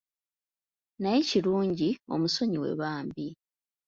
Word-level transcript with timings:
Naye 1.01 1.19
kirungi 1.29 1.89
omusonyiwe 2.13 2.69
bambi. 2.79 3.27